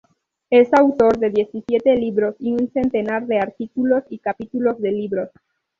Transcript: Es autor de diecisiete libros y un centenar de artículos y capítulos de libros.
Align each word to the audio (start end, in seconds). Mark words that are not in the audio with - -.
Es 0.49 0.73
autor 0.73 1.19
de 1.19 1.29
diecisiete 1.29 1.95
libros 1.95 2.35
y 2.39 2.53
un 2.53 2.71
centenar 2.73 3.27
de 3.27 3.37
artículos 3.39 4.03
y 4.09 4.17
capítulos 4.17 4.81
de 4.81 4.91
libros. 4.93 5.29